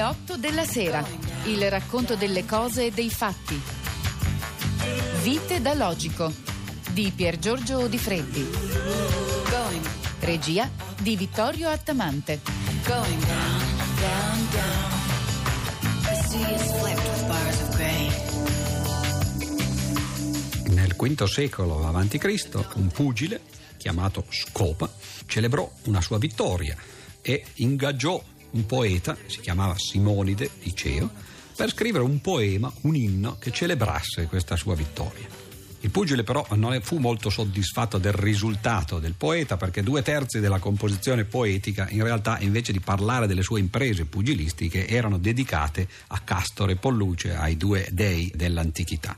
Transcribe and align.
Le 0.00 0.06
8 0.06 0.36
della 0.38 0.64
sera. 0.64 1.04
Il 1.44 1.68
racconto 1.68 2.16
delle 2.16 2.46
cose 2.46 2.86
e 2.86 2.90
dei 2.90 3.10
fatti. 3.10 3.60
Vite 5.20 5.60
da 5.60 5.74
logico 5.74 6.32
di 6.92 7.12
Pier 7.14 7.38
Giorgio 7.38 7.86
Di 7.86 7.98
Freddi. 7.98 8.48
Regia 10.20 10.70
di 10.98 11.16
Vittorio 11.16 11.68
Attamante. 11.68 12.40
Going 12.86 13.26
down, 13.26 13.62
down, 14.00 14.48
down. 14.52 14.90
The 16.00 16.14
sea 16.14 16.54
is 16.54 16.62
flecked 16.78 17.06
with 17.06 17.26
bars 17.26 17.60
of 17.60 17.76
gray. 17.76 18.08
Nel 20.72 20.96
V 20.96 21.24
secolo 21.26 21.86
a.C. 21.86 22.48
un 22.76 22.86
pugile 22.88 23.42
chiamato 23.76 24.24
Scopa 24.30 24.90
celebrò 25.26 25.70
una 25.84 26.00
sua 26.00 26.16
vittoria 26.16 26.74
e 27.20 27.44
ingaggiò 27.56 28.18
un 28.52 28.66
poeta, 28.66 29.16
si 29.26 29.40
chiamava 29.40 29.74
Simonide 29.76 30.50
Liceo, 30.62 31.10
per 31.56 31.70
scrivere 31.70 32.04
un 32.04 32.20
poema, 32.20 32.72
un 32.82 32.96
inno 32.96 33.36
che 33.38 33.50
celebrasse 33.50 34.26
questa 34.26 34.56
sua 34.56 34.74
vittoria. 34.74 35.40
Il 35.82 35.90
pugile 35.90 36.24
però 36.24 36.46
non 36.56 36.78
fu 36.82 36.98
molto 36.98 37.30
soddisfatto 37.30 37.96
del 37.96 38.12
risultato 38.12 38.98
del 38.98 39.14
poeta 39.14 39.56
perché 39.56 39.82
due 39.82 40.02
terzi 40.02 40.38
della 40.38 40.58
composizione 40.58 41.24
poetica 41.24 41.88
in 41.88 42.02
realtà 42.02 42.38
invece 42.40 42.72
di 42.72 42.80
parlare 42.80 43.26
delle 43.26 43.42
sue 43.42 43.60
imprese 43.60 44.04
pugilistiche 44.04 44.86
erano 44.86 45.16
dedicate 45.16 45.88
a 46.08 46.18
Castore 46.20 46.72
e 46.72 46.76
Polluce, 46.76 47.34
ai 47.34 47.56
due 47.56 47.88
dei 47.92 48.30
dell'antichità. 48.34 49.16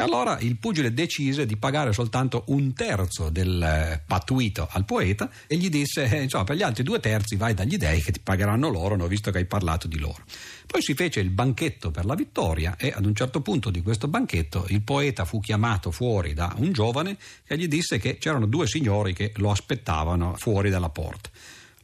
E 0.00 0.02
allora 0.02 0.38
il 0.40 0.56
pugile 0.56 0.94
decise 0.94 1.44
di 1.44 1.58
pagare 1.58 1.92
soltanto 1.92 2.44
un 2.46 2.72
terzo 2.72 3.28
del 3.28 3.62
eh, 3.62 4.02
pattuito 4.06 4.66
al 4.70 4.86
poeta 4.86 5.30
e 5.46 5.56
gli 5.56 5.68
disse: 5.68 6.04
eh, 6.04 6.22
insomma, 6.22 6.44
per 6.44 6.56
gli 6.56 6.62
altri 6.62 6.82
due 6.82 7.00
terzi 7.00 7.36
vai 7.36 7.52
dagli 7.52 7.76
dei 7.76 8.00
che 8.00 8.10
ti 8.10 8.20
pagheranno 8.20 8.70
loro, 8.70 8.94
hanno 8.94 9.06
visto 9.06 9.30
che 9.30 9.38
hai 9.38 9.44
parlato 9.44 9.88
di 9.88 9.98
loro. 9.98 10.22
Poi 10.66 10.80
si 10.80 10.94
fece 10.94 11.20
il 11.20 11.30
banchetto 11.30 11.90
per 11.90 12.06
la 12.06 12.14
vittoria 12.14 12.76
e 12.78 12.92
ad 12.96 13.04
un 13.04 13.14
certo 13.14 13.42
punto 13.42 13.70
di 13.70 13.82
questo 13.82 14.08
banchetto 14.08 14.64
il 14.68 14.80
poeta 14.80 15.24
fu 15.24 15.40
chiamato 15.40 15.90
fuori 15.90 16.32
da 16.32 16.54
un 16.56 16.72
giovane 16.72 17.18
che 17.44 17.58
gli 17.58 17.68
disse 17.68 17.98
che 17.98 18.16
c'erano 18.16 18.46
due 18.46 18.66
signori 18.66 19.12
che 19.12 19.32
lo 19.36 19.50
aspettavano 19.50 20.34
fuori 20.38 20.70
dalla 20.70 20.88
porta. 20.88 21.28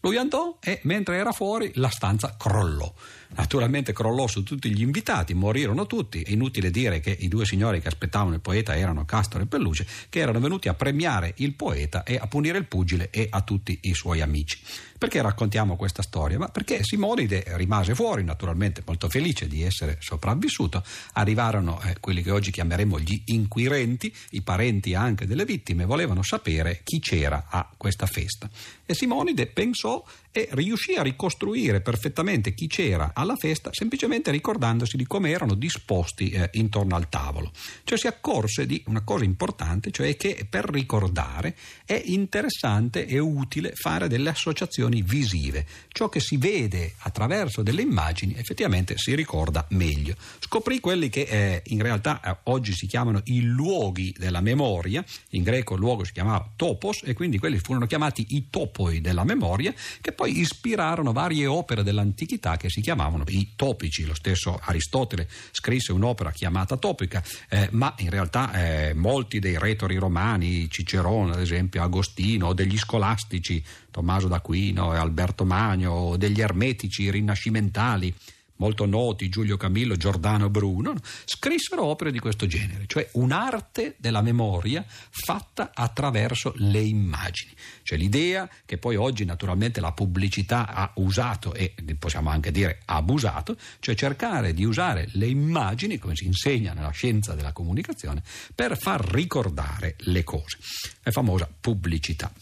Lui 0.00 0.16
andò 0.16 0.58
e 0.60 0.78
mentre 0.84 1.16
era 1.16 1.32
fuori 1.32 1.72
la 1.74 1.88
stanza 1.88 2.36
crollò. 2.38 2.92
Naturalmente 3.34 3.92
crollò 3.92 4.26
su 4.26 4.42
tutti 4.42 4.70
gli 4.70 4.82
invitati, 4.82 5.34
morirono 5.34 5.86
tutti. 5.86 6.22
È 6.22 6.30
inutile 6.30 6.70
dire 6.70 7.00
che 7.00 7.16
i 7.18 7.28
due 7.28 7.44
signori 7.44 7.80
che 7.80 7.88
aspettavano 7.88 8.34
il 8.34 8.40
poeta 8.40 8.76
erano 8.76 9.04
Castore 9.04 9.44
e 9.44 9.46
Pelluce, 9.46 9.86
che 10.08 10.20
erano 10.20 10.40
venuti 10.40 10.68
a 10.68 10.74
premiare 10.74 11.34
il 11.36 11.54
poeta 11.54 12.02
e 12.02 12.16
a 12.16 12.26
punire 12.26 12.58
il 12.58 12.66
pugile 12.66 13.10
e 13.10 13.26
a 13.30 13.42
tutti 13.42 13.78
i 13.82 13.94
suoi 13.94 14.20
amici. 14.20 14.58
Perché 14.98 15.20
raccontiamo 15.20 15.76
questa 15.76 16.02
storia? 16.02 16.38
Ma 16.38 16.48
perché 16.48 16.82
Simonide 16.82 17.44
rimase 17.56 17.94
fuori, 17.94 18.24
naturalmente 18.24 18.82
molto 18.86 19.08
felice 19.08 19.46
di 19.46 19.62
essere 19.62 19.98
sopravvissuto. 20.00 20.82
Arrivarono 21.12 21.80
eh, 21.82 21.96
quelli 22.00 22.22
che 22.22 22.30
oggi 22.30 22.50
chiameremo 22.50 22.98
gli 22.98 23.22
inquirenti, 23.26 24.12
i 24.30 24.42
parenti 24.42 24.94
anche 24.94 25.26
delle 25.26 25.44
vittime, 25.44 25.84
volevano 25.84 26.22
sapere 26.22 26.80
chi 26.82 26.98
c'era 27.00 27.46
a 27.48 27.68
questa 27.76 28.06
festa. 28.06 28.48
E 28.86 28.94
Simonide 28.94 29.46
pensò 29.46 30.02
e 30.36 30.48
riuscì 30.50 30.96
a 30.96 31.02
ricostruire 31.02 31.80
perfettamente 31.80 32.52
chi 32.52 32.66
c'era 32.66 33.12
alla 33.14 33.36
festa 33.36 33.70
semplicemente 33.72 34.30
ricordandosi 34.30 34.98
di 34.98 35.06
come 35.06 35.30
erano 35.30 35.54
disposti 35.54 36.28
eh, 36.28 36.50
intorno 36.52 36.94
al 36.94 37.08
tavolo. 37.08 37.50
Cioè 37.84 37.96
si 37.96 38.06
accorse 38.06 38.66
di 38.66 38.82
una 38.88 39.00
cosa 39.00 39.24
importante, 39.24 39.90
cioè 39.90 40.14
che 40.16 40.46
per 40.46 40.68
ricordare 40.68 41.56
è 41.86 42.02
interessante 42.04 43.06
e 43.06 43.18
utile 43.18 43.72
fare 43.74 44.08
delle 44.08 44.28
associazioni 44.28 45.00
visive. 45.00 45.64
Ciò 45.88 46.10
che 46.10 46.20
si 46.20 46.36
vede 46.36 46.92
attraverso 46.98 47.62
delle 47.62 47.80
immagini 47.80 48.34
effettivamente 48.36 48.98
si 48.98 49.14
ricorda 49.14 49.66
meglio. 49.70 50.16
Scoprì 50.38 50.80
quelli 50.80 51.08
che 51.08 51.22
eh, 51.22 51.62
in 51.68 51.80
realtà 51.80 52.20
eh, 52.20 52.36
oggi 52.50 52.74
si 52.74 52.86
chiamano 52.86 53.22
i 53.24 53.40
luoghi 53.40 54.14
della 54.18 54.42
memoria, 54.42 55.02
in 55.30 55.42
greco 55.42 55.72
il 55.72 55.80
luogo 55.80 56.04
si 56.04 56.12
chiamava 56.12 56.52
topos 56.56 57.00
e 57.04 57.14
quindi 57.14 57.38
quelli 57.38 57.58
furono 57.58 57.86
chiamati 57.86 58.26
i 58.30 58.50
topoi 58.50 59.00
della 59.00 59.24
memoria 59.24 59.72
che 60.02 60.12
poi 60.12 60.25
poi 60.26 60.40
ispirarono 60.40 61.12
varie 61.12 61.46
opere 61.46 61.84
dell'antichità 61.84 62.56
che 62.56 62.68
si 62.68 62.80
chiamavano 62.80 63.22
i 63.28 63.52
topici. 63.54 64.04
Lo 64.04 64.14
stesso 64.14 64.58
Aristotele 64.60 65.28
scrisse 65.52 65.92
un'opera 65.92 66.32
chiamata 66.32 66.76
Topica, 66.76 67.22
eh, 67.48 67.68
ma 67.70 67.94
in 67.98 68.10
realtà 68.10 68.52
eh, 68.52 68.94
molti 68.94 69.38
dei 69.38 69.56
retori 69.56 69.96
romani, 69.96 70.68
Cicerone 70.68 71.32
ad 71.32 71.40
esempio, 71.40 71.80
Agostino, 71.80 72.54
degli 72.54 72.76
scolastici, 72.76 73.62
Tommaso 73.90 74.26
d'Aquino 74.26 74.92
e 74.94 74.96
Alberto 74.96 75.44
Magno, 75.44 76.16
degli 76.16 76.40
ermetici 76.40 77.08
rinascimentali, 77.08 78.12
molto 78.56 78.86
noti, 78.86 79.28
Giulio 79.28 79.56
Camillo, 79.56 79.96
Giordano 79.96 80.50
Bruno, 80.50 80.94
scrissero 81.24 81.84
opere 81.84 82.12
di 82.12 82.18
questo 82.18 82.46
genere, 82.46 82.84
cioè 82.86 83.08
un'arte 83.12 83.96
della 83.98 84.22
memoria 84.22 84.84
fatta 84.86 85.72
attraverso 85.74 86.52
le 86.56 86.80
immagini. 86.80 87.52
Cioè 87.82 87.98
l'idea 87.98 88.48
che 88.64 88.78
poi 88.78 88.96
oggi 88.96 89.24
naturalmente 89.24 89.80
la 89.80 89.92
pubblicità 89.92 90.68
ha 90.68 90.90
usato 90.96 91.54
e 91.54 91.74
possiamo 91.98 92.30
anche 92.30 92.50
dire 92.50 92.80
abusato, 92.86 93.56
cioè 93.80 93.94
cercare 93.94 94.52
di 94.52 94.64
usare 94.64 95.08
le 95.12 95.26
immagini, 95.26 95.98
come 95.98 96.16
si 96.16 96.26
insegna 96.26 96.72
nella 96.72 96.90
scienza 96.90 97.34
della 97.34 97.52
comunicazione, 97.52 98.22
per 98.54 98.76
far 98.78 99.04
ricordare 99.04 99.96
le 100.00 100.24
cose. 100.24 100.58
È 101.02 101.10
famosa 101.10 101.48
pubblicità. 101.60 102.32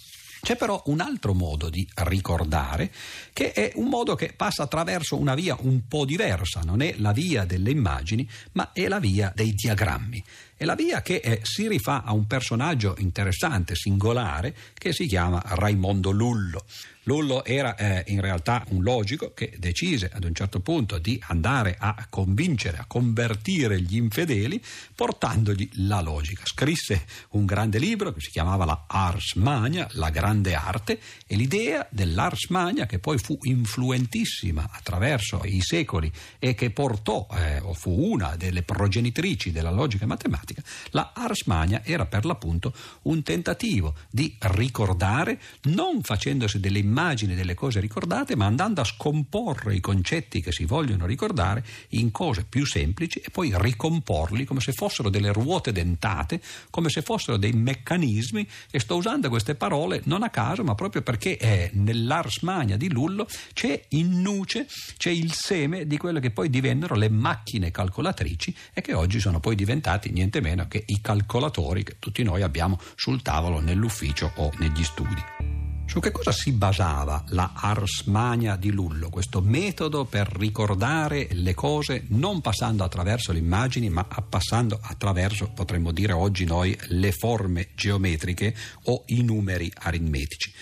C'è 0.44 0.56
però 0.56 0.82
un 0.86 1.00
altro 1.00 1.32
modo 1.32 1.70
di 1.70 1.88
ricordare, 1.94 2.92
che 3.32 3.52
è 3.52 3.72
un 3.76 3.88
modo 3.88 4.14
che 4.14 4.34
passa 4.36 4.64
attraverso 4.64 5.16
una 5.16 5.34
via 5.34 5.56
un 5.58 5.88
po' 5.88 6.04
diversa, 6.04 6.60
non 6.62 6.82
è 6.82 6.94
la 6.98 7.12
via 7.12 7.46
delle 7.46 7.70
immagini, 7.70 8.28
ma 8.52 8.70
è 8.72 8.86
la 8.86 8.98
via 8.98 9.32
dei 9.34 9.54
diagrammi. 9.54 10.22
È 10.56 10.64
la 10.64 10.76
via 10.76 11.02
che 11.02 11.16
eh, 11.16 11.40
si 11.42 11.66
rifà 11.66 12.04
a 12.04 12.12
un 12.12 12.26
personaggio 12.26 12.94
interessante, 12.98 13.74
singolare, 13.74 14.54
che 14.74 14.92
si 14.92 15.06
chiama 15.06 15.42
Raimondo 15.44 16.10
Lullo. 16.10 16.64
Lullo 17.04 17.44
era 17.44 17.74
eh, 17.74 18.04
in 18.08 18.20
realtà 18.20 18.64
un 18.70 18.82
logico 18.82 19.32
che 19.34 19.54
decise 19.58 20.10
ad 20.12 20.24
un 20.24 20.34
certo 20.34 20.60
punto 20.60 20.98
di 20.98 21.20
andare 21.28 21.76
a 21.78 22.06
convincere, 22.08 22.78
a 22.78 22.86
convertire 22.86 23.80
gli 23.80 23.96
infedeli 23.96 24.62
portandogli 24.94 25.68
la 25.86 26.00
logica. 26.00 26.42
Scrisse 26.46 27.04
un 27.30 27.44
grande 27.44 27.78
libro 27.78 28.12
che 28.12 28.20
si 28.20 28.30
chiamava 28.30 28.64
la 28.64 28.84
Ars 28.86 29.34
Magna, 29.34 29.86
la 29.92 30.08
grande 30.08 30.54
arte, 30.54 30.98
e 31.26 31.36
l'idea 31.36 31.86
dell'Ars 31.90 32.48
Magna 32.48 32.86
che 32.86 32.98
poi 32.98 33.18
fu 33.18 33.36
influentissima 33.42 34.70
attraverso 34.72 35.42
i 35.44 35.60
secoli 35.60 36.10
e 36.38 36.54
che 36.54 36.70
portò, 36.70 37.26
eh, 37.32 37.58
o 37.58 37.74
fu 37.74 38.12
una 38.12 38.36
delle 38.36 38.62
progenitrici 38.62 39.52
della 39.52 39.70
logica 39.70 40.06
matematica, 40.06 40.43
la 40.90 41.12
Ars 41.14 41.44
Magna 41.44 41.82
era 41.84 42.06
per 42.06 42.24
l'appunto 42.24 42.74
un 43.02 43.22
tentativo 43.22 43.94
di 44.10 44.36
ricordare, 44.38 45.40
non 45.64 46.02
facendosi 46.02 46.60
delle 46.60 46.78
immagini 46.78 47.34
delle 47.34 47.54
cose 47.54 47.80
ricordate, 47.80 48.36
ma 48.36 48.46
andando 48.46 48.80
a 48.80 48.84
scomporre 48.84 49.74
i 49.74 49.80
concetti 49.80 50.40
che 50.40 50.52
si 50.52 50.64
vogliono 50.64 51.06
ricordare 51.06 51.64
in 51.90 52.10
cose 52.10 52.44
più 52.44 52.66
semplici 52.66 53.20
e 53.20 53.30
poi 53.30 53.52
ricomporli 53.54 54.44
come 54.44 54.60
se 54.60 54.72
fossero 54.72 55.08
delle 55.08 55.32
ruote 55.32 55.72
dentate, 55.72 56.40
come 56.70 56.88
se 56.88 57.02
fossero 57.02 57.36
dei 57.36 57.52
meccanismi. 57.52 58.46
E 58.70 58.80
sto 58.80 58.96
usando 58.96 59.28
queste 59.28 59.54
parole 59.54 60.02
non 60.04 60.22
a 60.22 60.30
caso, 60.30 60.64
ma 60.64 60.74
proprio 60.74 61.02
perché 61.02 61.36
è 61.36 61.70
nell'Ars 61.74 62.42
Magna 62.42 62.76
di 62.76 62.90
Lullo 62.90 63.26
c'è 63.52 63.80
in 63.90 64.20
nuce, 64.20 64.66
c'è 64.96 65.10
il 65.10 65.32
seme 65.32 65.86
di 65.86 65.96
quelle 65.96 66.20
che 66.20 66.30
poi 66.30 66.50
divennero 66.50 66.94
le 66.94 67.08
macchine 67.08 67.70
calcolatrici 67.70 68.54
e 68.72 68.80
che 68.80 68.92
oggi 68.92 69.20
sono 69.20 69.40
poi 69.40 69.54
diventati 69.54 70.10
niente 70.10 70.33
meno 70.40 70.66
che 70.68 70.82
i 70.86 71.00
calcolatori 71.00 71.82
che 71.82 71.96
tutti 71.98 72.22
noi 72.22 72.42
abbiamo 72.42 72.78
sul 72.94 73.22
tavolo, 73.22 73.60
nell'ufficio 73.60 74.32
o 74.36 74.50
negli 74.58 74.82
studi. 74.82 75.22
Su 75.86 76.00
che 76.00 76.10
cosa 76.10 76.32
si 76.32 76.50
basava 76.52 77.22
la 77.28 77.52
Ars 77.54 78.04
Magna 78.06 78.56
di 78.56 78.72
Lullo, 78.72 79.10
questo 79.10 79.40
metodo 79.40 80.06
per 80.06 80.28
ricordare 80.28 81.28
le 81.32 81.54
cose 81.54 82.06
non 82.08 82.40
passando 82.40 82.82
attraverso 82.82 83.32
le 83.32 83.38
immagini, 83.38 83.90
ma 83.90 84.02
passando 84.02 84.78
attraverso, 84.82 85.50
potremmo 85.50 85.92
dire 85.92 86.12
oggi 86.12 86.46
noi, 86.46 86.76
le 86.88 87.12
forme 87.12 87.68
geometriche 87.74 88.56
o 88.84 89.04
i 89.06 89.22
numeri 89.22 89.70
aritmetici? 89.72 90.52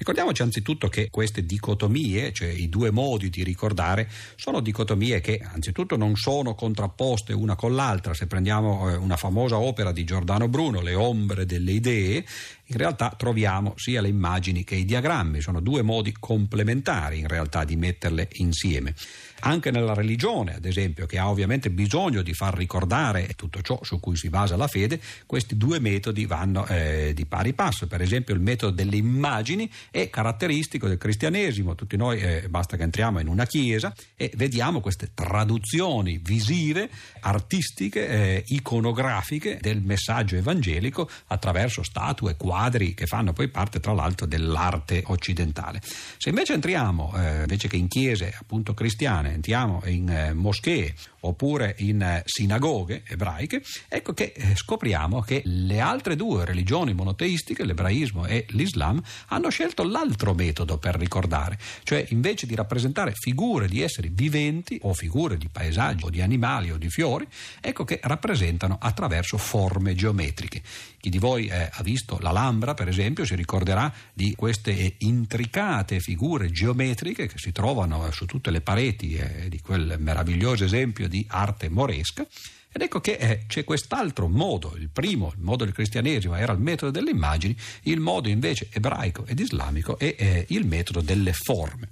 Ricordiamoci 0.00 0.40
anzitutto 0.40 0.88
che 0.88 1.10
queste 1.10 1.44
dicotomie, 1.44 2.32
cioè 2.32 2.48
i 2.48 2.70
due 2.70 2.90
modi 2.90 3.28
di 3.28 3.44
ricordare, 3.44 4.08
sono 4.34 4.60
dicotomie 4.60 5.20
che 5.20 5.38
anzitutto 5.44 5.98
non 5.98 6.16
sono 6.16 6.54
contrapposte 6.54 7.34
una 7.34 7.54
con 7.54 7.74
l'altra. 7.74 8.14
Se 8.14 8.26
prendiamo 8.26 8.88
eh, 8.88 8.96
una 8.96 9.18
famosa 9.18 9.58
opera 9.58 9.92
di 9.92 10.04
Giordano 10.04 10.48
Bruno, 10.48 10.80
Le 10.80 10.94
ombre 10.94 11.44
delle 11.44 11.72
idee, 11.72 12.24
in 12.64 12.76
realtà 12.78 13.12
troviamo 13.14 13.74
sia 13.76 14.00
le 14.00 14.08
immagini 14.08 14.64
che 14.64 14.76
i 14.76 14.86
diagrammi, 14.86 15.42
sono 15.42 15.60
due 15.60 15.82
modi 15.82 16.14
complementari 16.18 17.18
in 17.18 17.28
realtà 17.28 17.64
di 17.64 17.76
metterle 17.76 18.26
insieme. 18.36 18.94
Anche 19.40 19.70
nella 19.70 19.94
religione, 19.94 20.54
ad 20.54 20.64
esempio, 20.64 21.06
che 21.06 21.18
ha 21.18 21.28
ovviamente 21.28 21.70
bisogno 21.70 22.22
di 22.22 22.34
far 22.34 22.54
ricordare 22.54 23.28
tutto 23.36 23.62
ciò 23.62 23.78
su 23.82 24.00
cui 24.00 24.16
si 24.16 24.28
basa 24.28 24.56
la 24.56 24.66
fede, 24.66 25.00
questi 25.26 25.56
due 25.56 25.80
metodi 25.80 26.26
vanno 26.26 26.66
eh, 26.66 27.12
di 27.14 27.26
pari 27.26 27.52
passo. 27.52 27.86
Per 27.86 28.00
esempio 28.00 28.34
il 28.34 28.40
metodo 28.40 28.72
delle 28.72 28.96
immagini 28.96 29.70
è 29.90 30.10
caratteristico 30.10 30.88
del 30.88 30.98
cristianesimo. 30.98 31.74
Tutti 31.74 31.96
noi 31.96 32.20
eh, 32.20 32.48
basta 32.48 32.76
che 32.76 32.82
entriamo 32.82 33.20
in 33.20 33.28
una 33.28 33.46
chiesa 33.46 33.94
e 34.16 34.30
vediamo 34.36 34.80
queste 34.80 35.10
traduzioni 35.14 36.18
visive, 36.22 36.90
artistiche, 37.20 38.08
eh, 38.08 38.44
iconografiche 38.48 39.58
del 39.60 39.80
messaggio 39.82 40.36
evangelico 40.36 41.08
attraverso 41.28 41.82
statue, 41.82 42.36
quadri 42.36 42.94
che 42.94 43.06
fanno 43.06 43.32
poi 43.32 43.48
parte 43.48 43.80
tra 43.80 43.92
l'altro 43.92 44.26
dell'arte 44.26 45.02
occidentale. 45.06 45.80
Se 46.18 46.28
invece 46.28 46.54
entriamo, 46.54 47.12
eh, 47.16 47.40
invece 47.40 47.68
che 47.68 47.76
in 47.76 47.88
chiese 47.88 48.34
appunto 48.38 48.74
cristiane, 48.74 49.29
entriamo 49.32 49.82
in 49.86 50.08
eh, 50.08 50.32
moschee 50.32 50.94
oppure 51.20 51.74
in 51.78 52.00
eh, 52.00 52.22
sinagoghe 52.24 53.02
ebraiche, 53.06 53.62
ecco 53.88 54.12
che 54.12 54.32
eh, 54.34 54.54
scopriamo 54.54 55.20
che 55.20 55.42
le 55.44 55.80
altre 55.80 56.16
due 56.16 56.44
religioni 56.44 56.94
monoteistiche, 56.94 57.64
l'ebraismo 57.64 58.26
e 58.26 58.46
l'islam, 58.50 59.02
hanno 59.28 59.48
scelto 59.50 59.82
l'altro 59.82 60.34
metodo 60.34 60.78
per 60.78 60.96
ricordare, 60.96 61.58
cioè 61.82 62.04
invece 62.10 62.46
di 62.46 62.54
rappresentare 62.54 63.12
figure 63.14 63.68
di 63.68 63.82
esseri 63.82 64.10
viventi 64.12 64.78
o 64.82 64.94
figure 64.94 65.36
di 65.36 65.48
paesaggi 65.48 66.04
o 66.04 66.10
di 66.10 66.22
animali 66.22 66.70
o 66.70 66.78
di 66.78 66.88
fiori, 66.88 67.26
ecco 67.60 67.84
che 67.84 68.00
rappresentano 68.02 68.78
attraverso 68.80 69.36
forme 69.36 69.94
geometriche. 69.94 70.62
Chi 70.98 71.10
di 71.10 71.18
voi 71.18 71.46
eh, 71.46 71.68
ha 71.70 71.82
visto 71.82 72.18
l'Alhambra, 72.20 72.74
per 72.74 72.88
esempio, 72.88 73.24
si 73.24 73.34
ricorderà 73.34 73.92
di 74.12 74.34
queste 74.34 74.96
intricate 74.98 76.00
figure 76.00 76.50
geometriche 76.50 77.26
che 77.26 77.38
si 77.38 77.52
trovano 77.52 78.10
su 78.10 78.26
tutte 78.26 78.50
le 78.50 78.60
pareti 78.60 79.19
eh, 79.20 79.48
di 79.48 79.60
quel 79.60 79.96
meraviglioso 79.98 80.64
esempio 80.64 81.08
di 81.08 81.24
arte 81.28 81.68
moresca. 81.68 82.26
Ed 82.72 82.82
ecco 82.82 83.00
che 83.00 83.14
eh, 83.14 83.44
c'è 83.48 83.64
quest'altro 83.64 84.28
modo, 84.28 84.76
il 84.78 84.90
primo, 84.90 85.32
il 85.36 85.42
modo 85.42 85.64
del 85.64 85.74
cristianesimo, 85.74 86.36
era 86.36 86.52
il 86.52 86.60
metodo 86.60 86.92
delle 86.92 87.10
immagini, 87.10 87.56
il 87.82 87.98
modo 87.98 88.28
invece 88.28 88.68
ebraico 88.70 89.26
ed 89.26 89.40
islamico 89.40 89.98
è 89.98 90.14
eh, 90.16 90.44
il 90.50 90.64
metodo 90.66 91.00
delle 91.00 91.32
forme. 91.32 91.88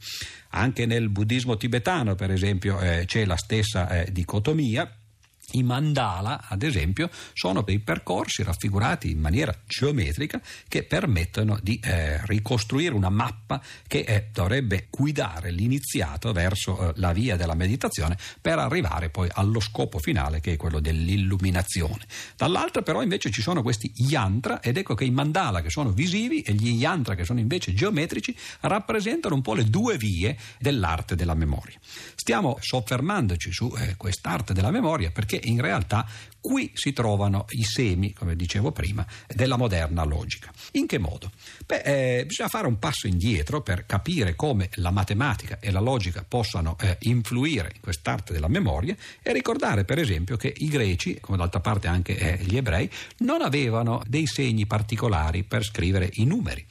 Anche 0.51 0.87
nel 0.87 1.09
buddismo 1.09 1.57
tibetano, 1.57 2.15
per 2.15 2.31
esempio, 2.31 2.79
eh, 2.81 3.05
c'è 3.07 3.25
la 3.25 3.37
stessa 3.37 3.89
eh, 3.89 4.13
dicotomia 4.13 4.98
i 5.53 5.62
mandala, 5.62 6.45
ad 6.49 6.62
esempio, 6.62 7.09
sono 7.33 7.62
dei 7.62 7.79
percorsi 7.79 8.43
raffigurati 8.43 9.11
in 9.11 9.19
maniera 9.19 9.56
geometrica 9.67 10.41
che 10.69 10.83
permettono 10.83 11.59
di 11.62 11.81
eh, 11.83 12.25
ricostruire 12.27 12.95
una 12.95 13.09
mappa 13.09 13.62
che 13.87 14.00
eh, 14.00 14.29
dovrebbe 14.31 14.89
guidare 14.91 15.50
l'iniziato 15.50 16.33
verso 16.33 16.91
eh, 16.91 16.93
la 16.97 17.12
via 17.12 17.37
della 17.37 17.55
meditazione 17.55 18.19
per 18.41 18.59
arrivare 18.59 19.09
poi 19.09 19.29
allo 19.33 19.61
scopo 19.61 19.99
finale 19.99 20.41
che 20.41 20.53
è 20.53 20.56
quello 20.56 20.81
dell'illuminazione. 20.81 22.05
Dall'altra 22.37 22.83
però 22.83 23.03
invece 23.03 23.31
ci 23.31 23.41
sono 23.41 23.62
questi 23.62 23.91
yantra 23.97 24.61
ed 24.61 24.77
ecco 24.77 24.94
che 24.94 25.05
i 25.05 25.11
mandala 25.11 25.62
che 25.62 25.71
sono 25.71 25.91
visivi 25.91 26.43
e 26.43 26.53
gli 26.53 26.75
yantra 26.75 27.15
che 27.15 27.25
sono 27.25 27.41
invece 27.41 27.73
geometrici 27.73 28.37
rappresentano 28.61 29.35
un 29.35 29.43
po' 29.43 29.55
le 29.55 29.65
due 29.65 29.97
vie 29.97 30.37
dell'arte 30.59 31.15
della 31.15 31.35
memoria. 31.35 31.79
Stiamo 32.15 32.59
soffermandoci 32.61 33.51
su 33.51 33.73
eh, 33.79 33.97
quest'arte 33.97 34.53
della 34.53 34.71
memoria 34.71 35.11
perché 35.38 35.49
in 35.49 35.61
realtà 35.61 36.06
qui 36.40 36.70
si 36.75 36.93
trovano 36.93 37.46
i 37.50 37.62
semi, 37.62 38.12
come 38.12 38.37
dicevo 38.37 38.73
prima, 38.73 39.06
della 39.26 39.56
moderna 39.56 40.05
logica. 40.05 40.50
In 40.73 40.87
che 40.87 40.99
modo? 40.99 41.31
Beh, 41.67 41.82
eh, 42.19 42.25
bisogna 42.26 42.49
fare 42.49 42.67
un 42.67 42.79
passo 42.79 43.06
indietro 43.06 43.61
per 43.61 43.87
capire 43.87 44.35
come 44.35 44.70
la 44.75 44.90
matematica 44.90 45.58
e 45.61 45.70
la 45.70 45.81
logica 45.81 46.25
possano 46.26 46.76
eh, 46.81 46.96
influire 47.00 47.73
in 47.75 47.81
quest'arte 47.81 48.32
della 48.32 48.49
memoria 48.49 48.96
e 49.23 49.32
ricordare 49.32 49.85
per 49.85 49.99
esempio 49.99 50.37
che 50.37 50.52
i 50.56 50.69
greci, 50.69 51.19
come 51.20 51.37
d'altra 51.37 51.61
parte 51.61 51.88
anche 51.88 52.17
eh, 52.17 52.44
gli 52.44 52.56
ebrei, 52.56 52.91
non 53.19 53.43
avevano 53.43 54.02
dei 54.06 54.26
segni 54.26 54.67
particolari 54.67 55.43
per 55.43 55.64
scrivere 55.64 56.11
i 56.14 56.25
numeri. 56.25 56.64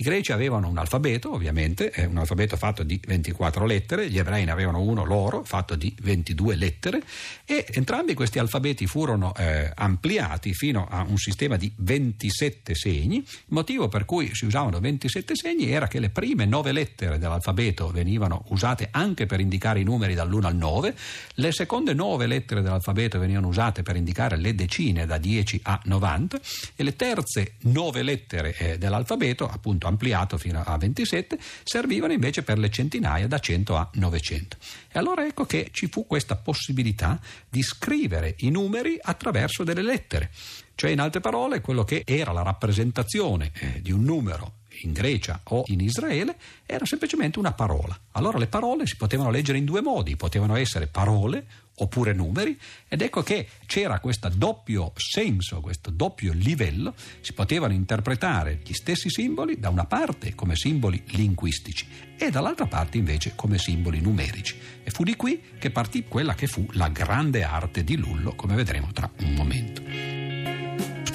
I 0.00 0.04
greci 0.04 0.30
avevano 0.30 0.68
un 0.68 0.78
alfabeto, 0.78 1.32
ovviamente, 1.32 1.92
un 2.08 2.18
alfabeto 2.18 2.56
fatto 2.56 2.84
di 2.84 3.00
24 3.04 3.66
lettere, 3.66 4.08
gli 4.08 4.16
ebrei 4.16 4.44
ne 4.44 4.52
avevano 4.52 4.80
uno 4.80 5.04
loro, 5.04 5.42
fatto 5.42 5.74
di 5.74 5.92
22 6.00 6.54
lettere, 6.54 7.02
e 7.44 7.66
entrambi 7.72 8.14
questi 8.14 8.38
alfabeti 8.38 8.86
furono 8.86 9.34
eh, 9.34 9.72
ampliati 9.74 10.54
fino 10.54 10.86
a 10.88 11.02
un 11.02 11.16
sistema 11.16 11.56
di 11.56 11.72
27 11.74 12.76
segni. 12.76 13.16
Il 13.16 13.24
motivo 13.48 13.88
per 13.88 14.04
cui 14.04 14.32
si 14.36 14.44
usavano 14.44 14.78
27 14.78 15.34
segni 15.34 15.68
era 15.68 15.88
che 15.88 15.98
le 15.98 16.10
prime 16.10 16.46
9 16.46 16.70
lettere 16.70 17.18
dell'alfabeto 17.18 17.88
venivano 17.88 18.44
usate 18.50 18.90
anche 18.92 19.26
per 19.26 19.40
indicare 19.40 19.80
i 19.80 19.84
numeri 19.84 20.14
dall'1 20.14 20.44
al 20.44 20.54
9, 20.54 20.94
le 21.34 21.50
seconde 21.50 21.92
9 21.92 22.24
lettere 22.28 22.62
dell'alfabeto 22.62 23.18
venivano 23.18 23.48
usate 23.48 23.82
per 23.82 23.96
indicare 23.96 24.36
le 24.36 24.54
decine 24.54 25.06
da 25.06 25.18
10 25.18 25.58
a 25.64 25.80
90 25.86 26.40
e 26.76 26.84
le 26.84 26.94
terze 26.94 27.54
9 27.62 28.02
lettere 28.04 28.54
eh, 28.58 28.78
dell'alfabeto, 28.78 29.48
appunto 29.48 29.86
ampliato 29.88 30.38
fino 30.38 30.62
a 30.64 30.76
27, 30.76 31.38
servivano 31.64 32.12
invece 32.12 32.42
per 32.42 32.58
le 32.58 32.70
centinaia 32.70 33.26
da 33.26 33.38
100 33.38 33.76
a 33.76 33.90
900. 33.94 34.56
E 34.92 34.98
allora 34.98 35.26
ecco 35.26 35.44
che 35.44 35.68
ci 35.72 35.88
fu 35.88 36.06
questa 36.06 36.36
possibilità 36.36 37.20
di 37.48 37.62
scrivere 37.62 38.34
i 38.38 38.50
numeri 38.50 38.98
attraverso 39.00 39.64
delle 39.64 39.82
lettere. 39.82 40.30
Cioè, 40.74 40.90
in 40.90 41.00
altre 41.00 41.20
parole, 41.20 41.60
quello 41.60 41.82
che 41.82 42.04
era 42.06 42.30
la 42.30 42.42
rappresentazione 42.42 43.50
eh, 43.54 43.82
di 43.82 43.90
un 43.90 44.04
numero 44.04 44.57
in 44.82 44.92
Grecia 44.92 45.40
o 45.44 45.62
in 45.66 45.80
Israele 45.80 46.36
era 46.66 46.84
semplicemente 46.84 47.38
una 47.38 47.52
parola. 47.52 47.98
Allora 48.12 48.38
le 48.38 48.46
parole 48.46 48.86
si 48.86 48.96
potevano 48.96 49.30
leggere 49.30 49.58
in 49.58 49.64
due 49.64 49.80
modi, 49.80 50.16
potevano 50.16 50.56
essere 50.56 50.86
parole 50.86 51.46
oppure 51.80 52.12
numeri 52.12 52.58
ed 52.88 53.02
ecco 53.02 53.22
che 53.22 53.46
c'era 53.66 54.00
questo 54.00 54.28
doppio 54.28 54.92
senso, 54.96 55.60
questo 55.60 55.90
doppio 55.90 56.32
livello, 56.32 56.94
si 57.20 57.32
potevano 57.32 57.72
interpretare 57.72 58.60
gli 58.64 58.72
stessi 58.72 59.10
simboli 59.10 59.58
da 59.58 59.68
una 59.68 59.84
parte 59.84 60.34
come 60.34 60.56
simboli 60.56 61.02
linguistici 61.10 61.86
e 62.16 62.30
dall'altra 62.30 62.66
parte 62.66 62.98
invece 62.98 63.32
come 63.34 63.58
simboli 63.58 64.00
numerici. 64.00 64.58
E 64.82 64.90
fu 64.90 65.04
di 65.04 65.16
qui 65.16 65.40
che 65.58 65.70
partì 65.70 66.04
quella 66.08 66.34
che 66.34 66.46
fu 66.46 66.66
la 66.72 66.88
grande 66.88 67.44
arte 67.44 67.84
di 67.84 67.96
Lullo, 67.96 68.34
come 68.34 68.54
vedremo 68.54 68.92
tra 68.92 69.10
un 69.20 69.34
momento. 69.34 69.77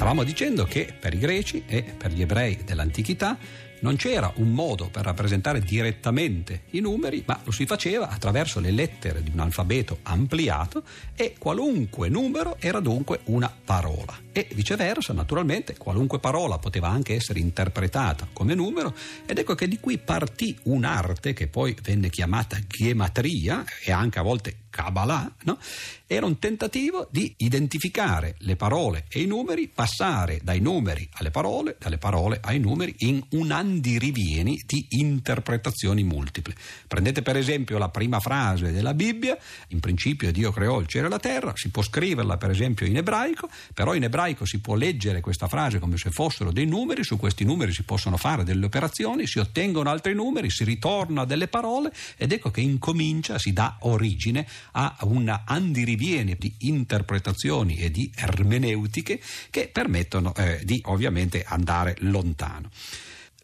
Stavamo 0.03 0.25
dicendo 0.25 0.65
che 0.65 0.93
per 0.99 1.13
i 1.13 1.17
greci 1.17 1.63
e 1.65 1.81
per 1.81 2.11
gli 2.11 2.21
ebrei 2.21 2.59
dell'antichità 2.65 3.37
non 3.79 3.95
c'era 3.95 4.29
un 4.35 4.51
modo 4.51 4.89
per 4.89 5.05
rappresentare 5.05 5.61
direttamente 5.61 6.63
i 6.71 6.81
numeri, 6.81 7.23
ma 7.25 7.39
lo 7.41 7.51
si 7.51 7.65
faceva 7.65 8.09
attraverso 8.09 8.59
le 8.59 8.71
lettere 8.71 9.23
di 9.23 9.31
un 9.33 9.39
alfabeto 9.39 9.99
ampliato 10.03 10.83
e 11.15 11.35
qualunque 11.39 12.09
numero 12.09 12.57
era 12.59 12.81
dunque 12.81 13.21
una 13.27 13.49
parola. 13.63 14.13
E 14.33 14.49
viceversa, 14.53 15.13
naturalmente, 15.13 15.77
qualunque 15.77 16.19
parola 16.19 16.57
poteva 16.57 16.89
anche 16.89 17.15
essere 17.15 17.39
interpretata 17.39 18.27
come 18.33 18.55
numero 18.55 18.93
ed 19.25 19.37
ecco 19.37 19.55
che 19.55 19.69
di 19.69 19.79
qui 19.79 19.99
partì 19.99 20.53
un'arte 20.63 21.31
che 21.31 21.47
poi 21.47 21.73
venne 21.81 22.09
chiamata 22.09 22.57
gematria 22.67 23.63
e 23.81 23.93
anche 23.93 24.19
a 24.19 24.23
volte 24.23 24.62
Kabbalah, 24.73 25.31
no? 25.43 25.59
era 26.07 26.25
un 26.25 26.39
tentativo 26.39 27.07
di 27.11 27.33
identificare 27.37 28.35
le 28.39 28.55
parole 28.55 29.05
e 29.07 29.21
i 29.21 29.25
numeri, 29.25 29.67
passare 29.67 30.39
dai 30.43 30.59
numeri 30.59 31.07
alle 31.13 31.29
parole, 31.29 31.75
dalle 31.79 31.97
parole 31.99 32.39
ai 32.41 32.59
numeri 32.59 32.93
in 32.99 33.21
un 33.31 33.51
andirivieni 33.51 34.61
di 34.65 34.85
interpretazioni 34.89 36.03
multiple. 36.03 36.55
Prendete 36.87 37.21
per 37.21 37.37
esempio 37.37 37.77
la 37.77 37.89
prima 37.89 38.19
frase 38.19 38.71
della 38.71 38.93
Bibbia, 38.93 39.37
in 39.69 39.79
principio 39.79 40.31
Dio 40.31 40.51
creò 40.51 40.79
il 40.79 40.87
cielo 40.87 41.05
e 41.07 41.09
la 41.09 41.19
terra, 41.19 41.53
si 41.55 41.69
può 41.69 41.83
scriverla 41.83 42.37
per 42.37 42.49
esempio 42.49 42.87
in 42.87 42.97
ebraico, 42.97 43.49
però 43.73 43.93
in 43.93 44.03
ebraico 44.03 44.45
si 44.45 44.59
può 44.59 44.75
leggere 44.75 45.21
questa 45.21 45.47
frase 45.47 45.79
come 45.79 45.97
se 45.97 46.09
fossero 46.09 46.51
dei 46.51 46.65
numeri, 46.65 47.03
su 47.03 47.17
questi 47.17 47.43
numeri 47.43 47.73
si 47.73 47.83
possono 47.83 48.17
fare 48.17 48.43
delle 48.43 48.65
operazioni, 48.65 49.27
si 49.27 49.39
ottengono 49.39 49.89
altri 49.89 50.13
numeri, 50.13 50.49
si 50.49 50.63
ritorna 50.63 51.21
a 51.21 51.25
delle 51.25 51.47
parole 51.47 51.91
ed 52.17 52.31
ecco 52.31 52.51
che 52.51 52.61
incomincia, 52.61 53.37
si 53.37 53.53
dà 53.53 53.77
origine 53.81 54.45
a 54.71 54.97
un 55.01 55.41
andirivieni 55.45 56.35
di 56.37 56.53
interpretazioni 56.59 57.77
e 57.77 57.91
di 57.91 58.11
ermeneutiche 58.15 59.19
che 59.49 59.69
permettono 59.71 60.33
eh, 60.35 60.61
di 60.63 60.81
ovviamente 60.85 61.43
andare 61.43 61.95
lontano. 61.99 62.69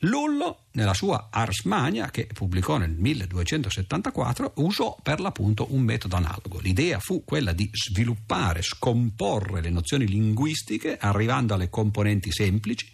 Lullo, 0.03 0.67
nella 0.71 0.93
sua 0.93 1.27
Ars 1.29 1.65
Magna, 1.65 2.09
che 2.09 2.25
pubblicò 2.25 2.77
nel 2.77 2.91
1274, 2.91 4.53
usò 4.57 4.97
per 5.03 5.19
l'appunto 5.19 5.67
un 5.71 5.81
metodo 5.81 6.15
analogo. 6.15 6.59
L'idea 6.61 6.99
fu 6.99 7.25
quella 7.25 7.51
di 7.51 7.69
sviluppare, 7.73 8.61
scomporre 8.61 9.59
le 9.59 9.69
nozioni 9.69 10.07
linguistiche 10.07 10.97
arrivando 10.97 11.53
alle 11.53 11.69
componenti 11.69 12.31
semplici, 12.31 12.89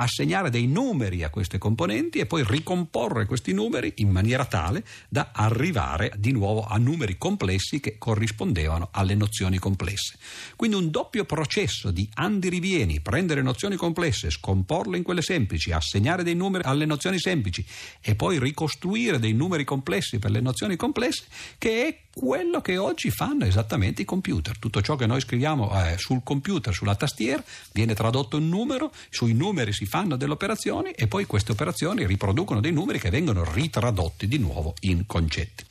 assegnare 0.00 0.50
dei 0.50 0.66
numeri 0.66 1.22
a 1.22 1.30
queste 1.30 1.58
componenti 1.58 2.18
e 2.18 2.26
poi 2.26 2.42
ricomporre 2.46 3.26
questi 3.26 3.52
numeri 3.52 3.92
in 3.96 4.08
maniera 4.10 4.46
tale 4.46 4.82
da 5.08 5.30
arrivare 5.32 6.12
di 6.16 6.32
nuovo 6.32 6.64
a 6.64 6.78
numeri 6.78 7.18
complessi 7.18 7.80
che 7.80 7.98
corrispondevano 7.98 8.88
alle 8.92 9.14
nozioni 9.14 9.58
complesse. 9.58 10.18
Quindi 10.56 10.76
un 10.76 10.90
doppio 10.90 11.24
processo 11.24 11.90
di 11.90 12.08
andirivieni, 12.14 13.00
prendere 13.00 13.42
nozioni 13.42 13.76
complesse, 13.76 14.30
scomporle 14.30 14.96
in 14.96 15.02
quelle 15.02 15.22
semplici, 15.22 15.70
assegnare 15.70 16.22
dei 16.22 16.34
numeri 16.34 16.64
alle 16.64 16.86
nozioni 16.86 17.18
semplici 17.18 17.64
e 18.00 18.14
poi 18.14 18.38
ricostruire 18.38 19.18
dei 19.18 19.34
numeri 19.34 19.64
complessi 19.64 20.18
per 20.18 20.30
le 20.30 20.40
nozioni 20.40 20.76
complesse, 20.76 21.24
che 21.58 21.86
è 21.86 21.98
quello 22.12 22.60
che 22.60 22.76
oggi 22.76 23.10
fanno 23.10 23.44
esattamente 23.44 24.02
i 24.02 24.04
computer. 24.04 24.58
Tutto 24.58 24.82
ciò 24.82 24.96
che 24.96 25.06
noi 25.06 25.20
scriviamo 25.20 25.70
eh, 25.84 25.96
sul 25.98 26.22
computer, 26.24 26.74
sulla 26.74 26.96
tastiera, 26.96 27.42
viene 27.72 27.94
tradotto 27.94 28.36
in 28.36 28.48
numero, 28.48 28.92
sui 29.10 29.32
numeri 29.32 29.72
si 29.72 29.86
fanno 29.90 30.16
delle 30.16 30.32
operazioni 30.32 30.92
e 30.92 31.08
poi 31.08 31.26
queste 31.26 31.50
operazioni 31.52 32.06
riproducono 32.06 32.60
dei 32.60 32.72
numeri 32.72 33.00
che 33.00 33.10
vengono 33.10 33.44
ritradotti 33.44 34.28
di 34.28 34.38
nuovo 34.38 34.74
in 34.80 35.04
concetti. 35.04 35.64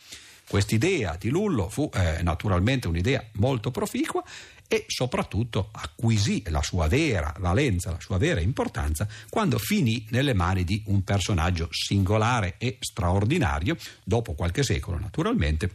Quest'idea 0.47 1.15
di 1.17 1.29
Lullo 1.29 1.69
fu 1.69 1.89
eh, 1.93 2.21
naturalmente 2.21 2.87
un'idea 2.87 3.23
molto 3.33 3.71
proficua 3.71 4.21
e 4.67 4.83
soprattutto 4.87 5.69
acquisì 5.71 6.43
la 6.47 6.61
sua 6.61 6.87
vera 6.87 7.33
valenza, 7.39 7.91
la 7.91 7.99
sua 7.99 8.17
vera 8.17 8.41
importanza 8.41 9.07
quando 9.29 9.57
finì 9.57 10.05
nelle 10.09 10.33
mani 10.33 10.63
di 10.63 10.83
un 10.87 11.03
personaggio 11.03 11.69
singolare 11.71 12.55
e 12.57 12.77
straordinario, 12.79 13.77
dopo 14.03 14.33
qualche 14.33 14.63
secolo 14.63 14.99
naturalmente, 14.99 15.69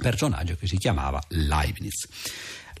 personaggio 0.00 0.56
che 0.56 0.66
si 0.66 0.78
chiamava 0.78 1.22
Leibniz. 1.28 2.08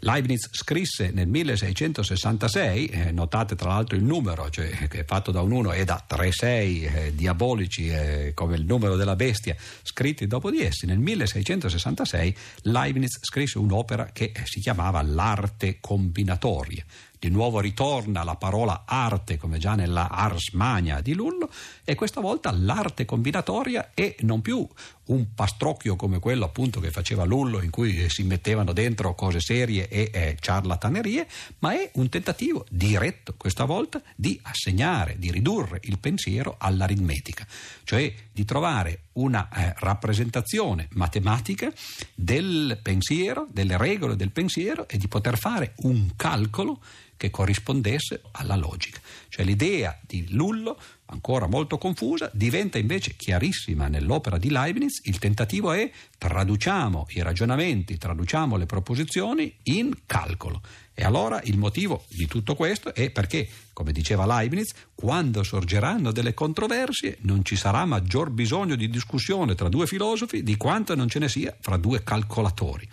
Leibniz 0.00 0.48
scrisse 0.52 1.10
nel 1.10 1.28
1666, 1.28 2.86
eh, 2.86 3.12
notate 3.12 3.54
tra 3.54 3.68
l'altro 3.68 3.96
il 3.96 4.02
numero, 4.02 4.48
cioè, 4.48 4.88
che 4.88 5.00
è 5.00 5.04
fatto 5.04 5.30
da 5.30 5.42
un 5.42 5.52
1 5.52 5.72
e 5.72 5.84
da 5.84 6.02
3 6.06 6.32
6 6.32 6.84
eh, 6.84 7.14
diabolici 7.14 7.88
eh, 7.88 8.32
come 8.34 8.56
il 8.56 8.64
numero 8.64 8.96
della 8.96 9.14
bestia, 9.14 9.54
scritti 9.82 10.26
dopo 10.26 10.50
di 10.50 10.62
essi, 10.62 10.86
nel 10.86 10.98
1666 10.98 12.36
Leibniz 12.62 13.18
scrisse 13.20 13.58
un'opera 13.58 14.10
che 14.12 14.32
si 14.44 14.60
chiamava 14.60 15.02
L'arte 15.02 15.78
combinatoria 15.80 16.84
di 17.20 17.28
nuovo 17.28 17.60
ritorna 17.60 18.24
la 18.24 18.34
parola 18.34 18.84
arte 18.86 19.36
come 19.36 19.58
già 19.58 19.74
nella 19.74 20.08
Ars 20.08 20.52
Magna 20.52 21.02
di 21.02 21.12
Lullo 21.12 21.50
e 21.84 21.94
questa 21.94 22.20
volta 22.20 22.50
l'arte 22.50 23.04
combinatoria 23.04 23.90
è 23.92 24.16
non 24.20 24.40
più 24.40 24.66
un 25.10 25.34
pastrocchio 25.34 25.96
come 25.96 26.18
quello 26.18 26.46
appunto 26.46 26.80
che 26.80 26.90
faceva 26.90 27.24
Lullo 27.24 27.60
in 27.60 27.70
cui 27.70 28.08
si 28.08 28.22
mettevano 28.22 28.72
dentro 28.72 29.14
cose 29.14 29.40
serie 29.40 29.88
e 29.88 30.10
eh, 30.12 30.36
ciarlatanerie, 30.40 31.26
ma 31.58 31.72
è 31.72 31.90
un 31.94 32.08
tentativo 32.08 32.64
diretto 32.70 33.34
questa 33.36 33.64
volta 33.64 34.00
di 34.14 34.38
assegnare, 34.42 35.16
di 35.18 35.30
ridurre 35.30 35.80
il 35.84 35.98
pensiero 35.98 36.56
all'aritmetica, 36.58 37.46
cioè 37.84 38.12
di 38.32 38.44
trovare 38.44 39.02
una 39.14 39.48
eh, 39.48 39.74
rappresentazione 39.78 40.88
matematica 40.92 41.70
del 42.14 42.78
pensiero, 42.80 43.46
delle 43.50 43.76
regole 43.76 44.16
del 44.16 44.30
pensiero 44.30 44.88
e 44.88 44.96
di 44.96 45.08
poter 45.08 45.36
fare 45.36 45.74
un 45.78 46.10
calcolo 46.16 46.80
che 47.20 47.28
corrispondesse 47.28 48.22
alla 48.30 48.56
logica. 48.56 48.98
Cioè 49.28 49.44
l'idea 49.44 49.94
di 50.06 50.24
Lullo, 50.30 50.80
ancora 51.04 51.46
molto 51.46 51.76
confusa, 51.76 52.30
diventa 52.32 52.78
invece 52.78 53.14
chiarissima 53.14 53.88
nell'opera 53.88 54.38
di 54.38 54.48
Leibniz. 54.48 55.02
Il 55.04 55.18
tentativo 55.18 55.70
è 55.72 55.90
traduciamo 56.16 57.08
i 57.10 57.20
ragionamenti, 57.20 57.98
traduciamo 57.98 58.56
le 58.56 58.64
proposizioni 58.64 59.54
in 59.64 59.92
calcolo. 60.06 60.62
E 60.94 61.04
allora 61.04 61.42
il 61.44 61.58
motivo 61.58 62.06
di 62.08 62.26
tutto 62.26 62.54
questo 62.54 62.94
è 62.94 63.10
perché, 63.10 63.46
come 63.74 63.92
diceva 63.92 64.24
Leibniz, 64.24 64.72
quando 64.94 65.42
sorgeranno 65.42 66.12
delle 66.12 66.32
controversie 66.32 67.18
non 67.22 67.44
ci 67.44 67.54
sarà 67.54 67.84
maggior 67.84 68.30
bisogno 68.30 68.76
di 68.76 68.88
discussione 68.88 69.54
tra 69.54 69.68
due 69.68 69.86
filosofi 69.86 70.42
di 70.42 70.56
quanto 70.56 70.94
non 70.94 71.10
ce 71.10 71.18
ne 71.18 71.28
sia 71.28 71.54
fra 71.60 71.76
due 71.76 72.02
calcolatori. 72.02 72.88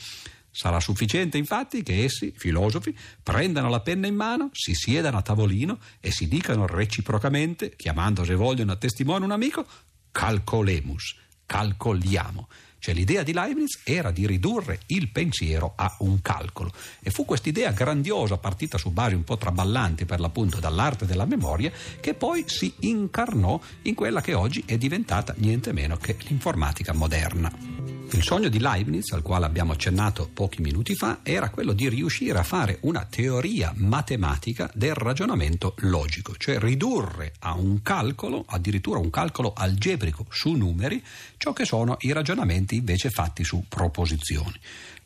Sarà 0.58 0.80
sufficiente 0.80 1.38
infatti 1.38 1.84
che 1.84 2.04
essi, 2.04 2.34
filosofi, 2.36 2.98
prendano 3.22 3.70
la 3.70 3.82
penna 3.82 4.08
in 4.08 4.16
mano, 4.16 4.50
si 4.54 4.74
siedano 4.74 5.18
a 5.18 5.22
tavolino 5.22 5.78
e 6.00 6.10
si 6.10 6.28
dicano 6.28 6.66
reciprocamente, 6.66 7.76
chiamando 7.76 8.24
se 8.24 8.34
vogliono 8.34 8.72
a 8.72 8.76
testimone 8.76 9.24
un 9.24 9.30
amico, 9.30 9.68
calcolemus, 10.12 11.16
calcoliamo. 11.46 12.48
Cioè 12.80 12.96
l'idea 12.96 13.22
di 13.22 13.34
Leibniz 13.34 13.82
era 13.84 14.10
di 14.10 14.26
ridurre 14.26 14.80
il 14.88 15.10
pensiero 15.10 15.74
a 15.76 15.96
un 16.00 16.22
calcolo 16.24 16.72
e 17.02 17.12
fu 17.12 17.24
quest'idea 17.24 17.70
grandiosa 17.70 18.40
partita 18.40 18.80
su 18.80 18.90
basi 18.90 19.14
un 19.14 19.24
po' 19.24 19.38
traballanti 19.38 20.06
per 20.06 20.20
l'appunto 20.20 20.60
dall'arte 20.60 21.06
della 21.06 21.26
memoria 21.26 21.72
che 22.00 22.16
poi 22.16 22.46
si 22.48 22.74
incarnò 22.80 23.62
in 23.84 23.94
quella 23.94 24.22
che 24.22 24.34
oggi 24.34 24.64
è 24.66 24.76
diventata 24.80 25.36
niente 25.38 25.72
meno 25.72 25.98
che 25.98 26.18
l'informatica 26.28 26.94
moderna. 26.94 27.97
Il 28.12 28.24
sogno 28.24 28.48
di 28.48 28.60
Leibniz, 28.60 29.12
al 29.12 29.22
quale 29.22 29.46
abbiamo 29.46 29.74
accennato 29.74 30.30
pochi 30.34 30.62
minuti 30.62 30.96
fa, 30.96 31.20
era 31.24 31.50
quello 31.50 31.74
di 31.74 31.90
riuscire 31.90 32.40
a 32.40 32.44
fare 32.44 32.78
una 32.82 33.06
teoria 33.06 33.74
matematica 33.76 34.72
del 34.74 34.94
ragionamento 34.94 35.76
logico, 35.80 36.34
cioè 36.38 36.58
ridurre 36.58 37.34
a 37.40 37.54
un 37.56 37.82
calcolo, 37.82 38.46
addirittura 38.48 39.00
un 39.00 39.10
calcolo 39.10 39.54
algebrico 39.54 40.26
su 40.30 40.54
numeri, 40.54 41.04
ciò 41.36 41.52
che 41.52 41.66
sono 41.66 41.98
i 42.00 42.14
ragionamenti 42.14 42.78
invece 42.78 43.10
fatti 43.10 43.44
su 43.44 43.66
proposizioni. 43.68 44.58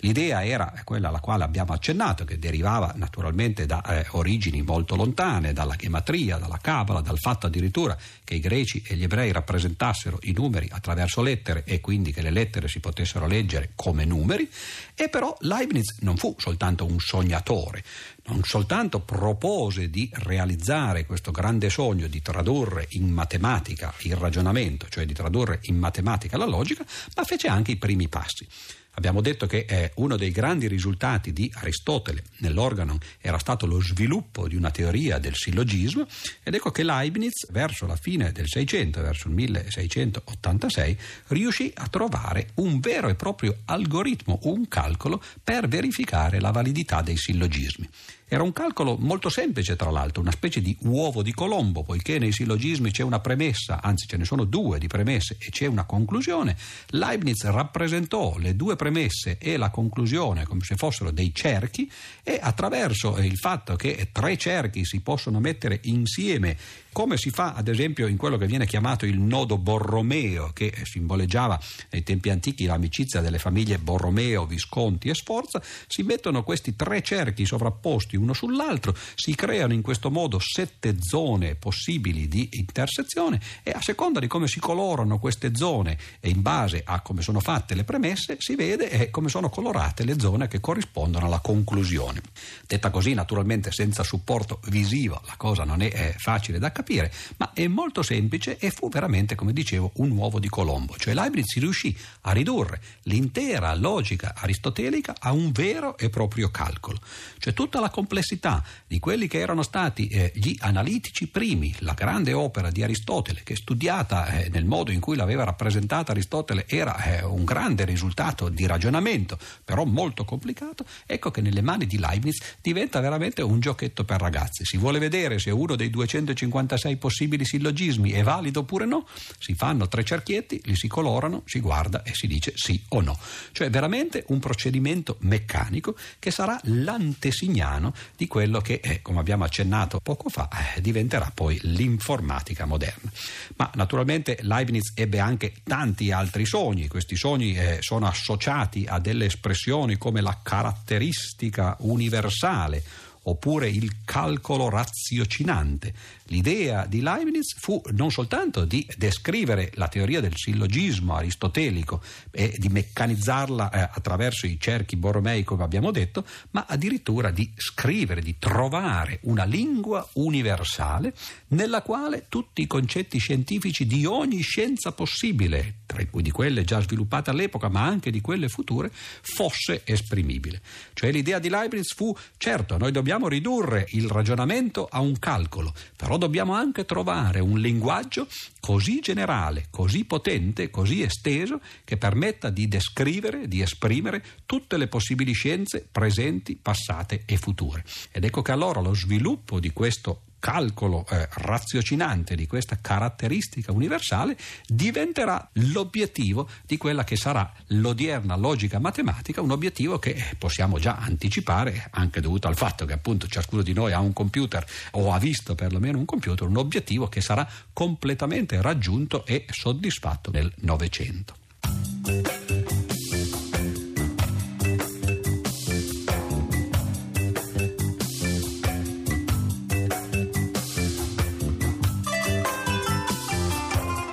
L'idea 0.04 0.44
era 0.44 0.74
quella 0.84 1.10
alla 1.10 1.20
quale 1.20 1.44
abbiamo 1.44 1.74
accennato, 1.74 2.24
che 2.24 2.40
derivava 2.40 2.94
naturalmente 2.96 3.66
da 3.66 3.84
eh, 3.84 4.08
origini 4.12 4.64
molto 4.64 4.96
lontane, 4.96 5.54
dalla 5.54 5.76
gematria, 5.76 6.38
dalla 6.38 6.58
cabala, 6.60 7.02
dal 7.02 7.20
fatto 7.20 7.46
addirittura 7.46 7.96
che 8.24 8.36
i 8.36 8.40
greci 8.40 8.84
e 8.88 8.96
gli 8.96 9.04
ebrei 9.04 9.32
rappresentassero 9.32 10.18
i 10.24 10.32
numeri 10.32 10.68
attraverso 10.72 11.22
lettere 11.22 11.64
e 11.66 11.82
quindi 11.82 12.12
che 12.14 12.24
le 12.24 12.32
lettere 12.32 12.68
si 12.68 12.80
potessero 12.80 12.91
leggere 13.28 13.72
come 13.76 14.06
numeri, 14.06 14.50
e 14.96 15.10
però 15.10 15.36
Leibniz 15.40 15.98
non 16.02 16.18
fu 16.18 16.36
soltanto 16.38 16.86
un 16.86 17.00
sognatore, 17.00 17.84
non 18.26 18.44
soltanto 18.44 19.00
propose 19.00 19.90
di 19.90 20.10
realizzare 20.14 21.06
questo 21.06 21.32
grande 21.32 21.70
sogno 21.70 22.08
di 22.08 22.22
tradurre 22.22 22.88
in 22.92 23.10
matematica 23.10 23.94
il 24.02 24.16
ragionamento, 24.16 24.88
cioè 24.90 25.06
di 25.06 25.14
tradurre 25.14 25.60
in 25.64 25.78
matematica 25.78 26.38
la 26.38 26.46
logica, 26.46 26.86
ma 27.16 27.24
fece 27.24 27.48
anche 27.48 27.72
i 27.72 27.78
primi 27.78 28.08
passi. 28.08 28.48
Abbiamo 28.96 29.22
detto 29.22 29.48
che 29.48 29.66
eh, 29.68 29.92
uno 29.96 30.18
dei 30.18 30.32
grandi 30.32 30.68
risultati 30.68 31.32
di 31.32 31.50
Aristotele 31.54 32.24
nell'organo 32.40 32.98
era 33.22 33.40
stato 33.40 33.66
lo 33.66 33.82
sviluppo 33.82 34.50
di 34.50 34.56
una 34.56 34.70
teoria 34.70 35.18
del 35.18 35.34
sillogismo 35.34 36.06
ed 36.44 36.56
ecco 36.56 36.72
che 36.72 36.84
Leibniz 36.84 37.50
verso 37.52 37.86
la 37.86 37.96
fine 37.96 38.34
del 38.34 38.50
600, 38.50 39.02
verso 39.02 39.30
il 39.30 39.34
1686, 39.36 40.98
riuscì 41.28 41.72
a 41.74 41.88
trovare 41.88 42.50
un 42.56 42.80
vero 42.82 43.08
e 43.08 43.16
proprio 43.16 43.60
algoritmo, 43.66 44.40
un 44.44 44.68
calcolo 44.68 45.24
per 45.42 45.70
verificare 45.70 46.42
la 46.42 46.52
validità 46.52 47.02
dei 47.02 47.16
sillogismi. 47.16 47.88
Era 48.34 48.44
un 48.44 48.54
calcolo 48.54 48.96
molto 48.98 49.28
semplice, 49.28 49.76
tra 49.76 49.92
l'altro, 49.92 50.22
una 50.22 50.32
specie 50.32 50.62
di 50.62 50.74
uovo 50.84 51.22
di 51.22 51.34
Colombo, 51.34 51.84
poiché 51.84 52.18
nei 52.18 52.32
sillogismi 52.32 52.90
c'è 52.90 53.04
una 53.04 53.20
premessa, 53.20 53.82
anzi 53.82 54.08
ce 54.08 54.16
ne 54.16 54.24
sono 54.24 54.46
due 54.46 54.80
di 54.80 54.88
premesse 54.88 55.36
e 55.38 55.50
c'è 55.50 55.66
una 55.66 55.84
conclusione. 55.84 56.56
Leibniz 56.92 57.44
rappresentò 57.44 58.38
le 58.38 58.56
due 58.56 58.78
premesse 58.78 59.38
e 59.38 59.58
la 59.58 59.70
conclusione 59.70 60.46
come 60.46 60.62
se 60.64 60.78
fossero 60.78 61.12
dei 61.12 61.36
cerchi 61.36 61.92
e 62.24 62.40
attraverso 62.42 63.18
il 63.18 63.36
fatto 63.36 63.76
che 63.76 64.12
tre 64.14 64.38
cerchi 64.38 64.86
si 64.86 65.02
possono 65.02 65.42
mettere 65.42 65.82
insieme 65.84 66.56
come 66.94 67.16
si 67.16 67.30
fa 67.30 67.54
ad 67.54 67.68
esempio 67.70 68.08
in 68.08 68.18
quello 68.18 68.38
che 68.38 68.48
viene 68.48 68.66
chiamato 68.66 69.06
il 69.06 69.18
nodo 69.18 69.58
Borromeo, 69.58 70.52
che 70.54 70.74
simboleggiava 70.84 71.60
nei 71.92 72.04
tempi 72.04 72.30
antichi 72.30 72.66
l'amicizia 72.66 73.22
delle 73.22 73.40
famiglie 73.40 73.78
Borromeo, 73.78 74.46
Visconti 74.46 75.08
e 75.10 75.16
Sforza, 75.16 75.62
si 75.88 76.04
mettono 76.04 76.44
questi 76.44 76.76
tre 76.76 77.02
cerchi 77.02 77.46
sovrapposti 77.46 78.18
uno 78.22 78.34
sull'altro, 78.34 78.96
si 79.16 79.34
creano 79.36 79.74
in 79.74 79.82
questo 79.82 80.12
modo 80.12 80.40
sette 80.40 80.98
zone 81.02 81.56
possibili 81.56 82.28
di 82.28 82.50
intersezione 82.54 83.40
e 83.64 83.72
a 83.72 83.82
seconda 83.82 84.20
di 84.20 84.28
come 84.28 84.48
si 84.48 84.60
colorano 84.60 85.20
queste 85.20 85.56
zone 85.56 85.98
e 86.20 86.30
in 86.30 86.42
base 86.42 86.82
a 86.86 87.02
come 87.02 87.22
sono 87.22 87.40
fatte 87.40 87.76
le 87.76 87.84
premesse 87.84 88.38
si 88.40 88.56
vede 88.56 88.90
eh, 88.90 89.10
come 89.10 89.30
sono 89.30 89.50
colorate 89.50 90.04
le 90.04 90.20
zone 90.20 90.48
che 90.48 90.60
corrispondono 90.60 91.26
alla 91.26 91.40
conclusione. 91.40 92.22
Detta 92.68 92.90
così 92.90 93.14
naturalmente 93.14 93.72
senza 93.72 94.04
supporto 94.04 94.60
visivo 94.66 95.22
la 95.26 95.36
cosa 95.38 95.64
non 95.64 95.82
è, 95.82 95.92
è 95.92 96.16
facile 96.18 96.60
da 96.60 96.72
capire 96.72 96.80
capire, 96.82 97.12
ma 97.38 97.52
è 97.54 97.68
molto 97.68 98.02
semplice 98.02 98.58
e 98.58 98.70
fu 98.72 98.90
veramente, 98.90 99.36
come 99.36 99.54
dicevo, 99.54 99.92
un 99.96 100.12
uovo 100.12 100.40
di 100.40 100.50
Colombo. 100.50 100.96
Cioè 100.98 101.14
Leibniz 101.14 101.58
riuscì 101.58 101.96
a 102.22 102.32
ridurre 102.32 102.82
l'intera 103.04 103.74
logica 103.76 104.34
aristotelica 104.36 105.16
a 105.20 105.32
un 105.32 105.52
vero 105.52 105.98
e 105.98 106.10
proprio 106.10 106.50
calcolo. 106.50 107.00
Cioè 107.38 107.54
tutta 107.54 107.80
la 107.80 107.90
complessità 107.90 108.11
complessità 108.12 108.62
di 108.86 109.00
quelli 109.00 109.28
che 109.28 109.40
erano 109.40 109.64
stati 109.64 110.08
eh, 110.08 110.34
gli 110.36 110.54
analitici 110.60 111.30
primi, 111.30 111.74
la 111.80 111.94
grande 111.94 112.34
opera 112.34 112.70
di 112.70 112.84
Aristotele, 112.84 113.40
che 113.42 113.56
studiata 113.56 114.28
eh, 114.28 114.50
nel 114.50 114.66
modo 114.66 114.92
in 114.92 115.00
cui 115.00 115.16
l'aveva 115.16 115.46
rappresentata 115.46 116.12
Aristotele 116.12 116.66
era 116.68 117.02
eh, 117.04 117.24
un 117.24 117.46
grande 117.46 117.86
risultato 117.86 118.50
di 118.50 118.68
ragionamento, 118.68 119.38
però 119.64 119.86
molto 119.86 120.26
complicato, 120.26 120.84
ecco 121.06 121.32
che 121.32 121.40
nelle 121.40 121.62
mani 121.62 121.86
di 121.86 121.98
Leibniz 121.98 122.58
diventa 122.62 123.00
veramente 123.00 123.42
un 123.42 123.62
giochetto 123.62 124.04
per 124.04 124.20
ragazzi. 124.20 124.66
Si 124.66 124.76
vuole 124.76 125.00
vedere 125.00 125.40
se 125.40 125.52
uno 125.52 125.78
dei 125.78 125.90
256 125.90 126.98
possibili 126.98 127.46
sillogismi 127.46 128.12
è 128.12 128.24
valido 128.24 128.60
oppure 128.60 128.86
no, 128.86 129.08
si 129.40 129.54
fanno 129.54 129.88
tre 129.88 130.04
cerchietti, 130.04 130.60
li 130.66 130.76
si 130.76 130.90
colorano, 130.90 131.44
si 131.46 131.62
guarda 131.62 132.04
e 132.04 132.14
si 132.14 132.28
dice 132.28 132.52
sì 132.56 132.84
o 132.90 133.00
no. 133.00 133.18
Cioè 133.54 133.70
veramente 133.70 134.26
un 134.28 134.40
procedimento 134.40 135.16
meccanico 135.22 135.96
che 136.20 136.32
sarà 136.32 136.60
l'antesignano 136.64 137.94
di 138.16 138.28
quello 138.28 138.62
che, 138.62 138.80
eh, 138.82 139.02
come 139.02 139.20
abbiamo 139.20 139.44
accennato 139.44 140.00
poco 140.02 140.30
fa, 140.30 140.50
eh, 140.76 140.82
diventerà 140.82 141.32
poi 141.34 141.60
l'informatica 141.64 142.66
moderna. 142.66 143.12
Ma 143.58 143.70
naturalmente 143.76 144.38
Leibniz 144.42 144.94
ebbe 144.96 145.20
anche 145.20 145.54
tanti 145.64 146.12
altri 146.12 146.46
sogni, 146.46 146.88
questi 146.88 147.16
sogni 147.16 147.56
eh, 147.56 147.78
sono 147.82 148.08
associati 148.08 148.86
a 148.88 149.00
delle 149.00 149.26
espressioni 149.26 149.98
come 149.98 150.22
la 150.22 150.40
caratteristica 150.42 151.76
universale 151.80 152.84
oppure 153.24 153.70
il 153.70 154.04
calcolo 154.04 154.70
raziocinante. 154.70 155.94
L'idea 156.26 156.86
di 156.86 157.02
Leibniz 157.02 157.56
fu 157.58 157.82
non 157.92 158.10
soltanto 158.10 158.66
di 158.66 158.88
descrivere 158.98 159.72
la 159.76 159.88
teoria 159.88 160.22
del 160.22 160.34
sillogismo 160.36 161.16
aristotelico 161.16 162.02
e 162.32 162.56
di 162.58 162.70
meccanizzarla 162.70 163.70
eh, 163.70 163.90
attraverso 163.94 164.48
i 164.48 164.58
cerchi 164.60 164.96
borromei, 164.96 165.44
come 165.44 165.64
abbiamo 165.64 165.92
detto, 165.92 166.26
ma 166.52 166.66
addirittura 166.68 167.32
di 167.32 167.52
scrivere, 167.56 168.22
di 168.22 168.38
trovare 168.40 169.20
una 169.24 169.44
lingua 169.44 170.08
universale 170.14 171.14
nella 171.50 171.82
quale 171.82 172.26
tutti 172.30 172.62
i 172.62 172.68
concetti 172.68 173.18
scientifici 173.18 173.86
di 173.86 174.06
ogni 174.06 174.42
scienza 174.42 174.94
possibile, 174.94 175.80
tra 175.86 176.04
cui 176.10 176.22
di 176.22 176.32
quelle 176.32 176.64
già 176.64 176.82
sviluppate 176.82 177.30
all'epoca, 177.30 177.68
ma 177.68 177.84
anche 177.84 178.10
di 178.10 178.22
quelle 178.22 178.48
future, 178.48 178.90
fosse 178.92 179.82
esprimibile. 179.84 180.62
Cioè 180.94 181.12
l'idea 181.12 181.40
di 181.40 181.50
Leibniz 181.50 181.94
fu, 181.94 182.16
certo, 182.38 182.78
noi 182.78 182.92
dobbiamo 183.12 183.28
ridurre 183.28 183.88
il 183.90 184.08
ragionamento 184.08 184.88
a 184.90 185.02
un 185.02 185.20
calcolo, 185.20 185.74
però 185.98 186.18
dobbiamo 186.18 186.54
anche 186.54 186.86
trovare 186.86 187.42
un 187.42 187.60
linguaggio 187.60 188.26
così 188.62 189.02
generale, 189.02 189.66
così 189.70 190.06
potente, 190.06 190.70
così 190.70 191.02
esteso 191.02 191.60
che 191.84 191.98
permetta 191.98 192.50
di 192.50 192.70
descrivere, 192.70 193.50
di 193.50 193.62
esprimere 193.62 194.24
tutte 194.46 194.78
le 194.78 194.88
possibili 194.88 195.34
scienze 195.34 195.86
presenti, 195.92 196.56
passate 196.56 197.24
e 197.26 197.36
future. 197.36 197.84
Ed 198.14 198.24
ecco 198.24 198.42
che 198.42 198.54
allora 198.54 198.80
lo 198.80 198.94
sviluppo 198.94 199.60
di 199.60 199.74
questo 199.74 200.22
calcolo 200.42 201.06
eh, 201.10 201.30
raziocinante 201.32 202.36
di 202.36 202.48
questa 202.48 202.80
caratteristica 202.82 203.72
universale 203.72 204.36
diventerà 204.66 205.48
l'obiettivo 205.54 206.50
di 206.66 206.76
quella 206.78 207.06
che 207.06 207.16
sarà 207.16 207.50
l'odierna 207.68 208.36
logica 208.36 208.80
matematica, 208.80 209.40
un 209.40 209.52
obiettivo 209.52 210.00
che 210.00 210.36
possiamo 210.38 210.80
già 210.80 210.98
anticipare 210.98 211.88
anche 211.92 212.20
dovuto 212.20 212.48
al 212.48 212.58
fatto 212.58 212.86
che 212.86 212.94
appunto 212.94 213.28
ciascuno 213.28 213.62
di 213.62 213.72
noi 213.72 213.94
ha 213.94 214.00
un 214.00 214.14
computer 214.14 214.66
o 214.92 215.14
ha 215.14 215.20
visto 215.20 215.54
perlomeno 215.54 216.00
un 216.00 216.06
computer, 216.06 216.48
un 216.48 216.58
obiettivo 216.58 217.08
che 217.08 217.22
sarà 217.22 217.48
completamente 217.72 218.60
raggiunto 218.62 219.26
e 219.26 219.46
soddisfatto 219.50 220.32
nel 220.32 220.52
Novecento. 220.62 221.36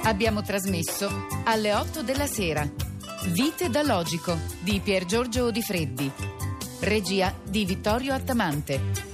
Abbiamo 0.08 0.40
trasmesso 0.40 1.26
alle 1.44 1.74
8 1.74 2.02
della 2.02 2.26
sera. 2.26 2.66
Vite 3.26 3.68
da 3.68 3.82
Logico 3.82 4.38
di 4.60 4.80
Pier 4.82 5.04
Giorgio 5.04 5.50
Di. 5.50 6.10
Regia 6.80 7.34
di 7.44 7.66
Vittorio 7.66 8.14
Attamante. 8.14 9.07